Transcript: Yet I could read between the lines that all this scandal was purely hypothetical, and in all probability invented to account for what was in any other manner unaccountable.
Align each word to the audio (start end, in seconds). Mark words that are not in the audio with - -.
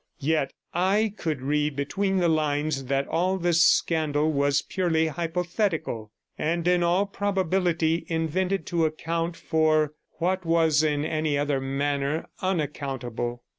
Yet 0.19 0.51
I 0.73 1.13
could 1.15 1.43
read 1.43 1.75
between 1.75 2.17
the 2.17 2.27
lines 2.27 2.85
that 2.85 3.07
all 3.07 3.37
this 3.37 3.61
scandal 3.63 4.31
was 4.31 4.63
purely 4.63 5.09
hypothetical, 5.09 6.09
and 6.39 6.67
in 6.67 6.81
all 6.81 7.05
probability 7.05 8.05
invented 8.07 8.65
to 8.65 8.85
account 8.87 9.37
for 9.37 9.93
what 10.13 10.43
was 10.43 10.81
in 10.81 11.05
any 11.05 11.37
other 11.37 11.61
manner 11.61 12.25
unaccountable. 12.41 13.43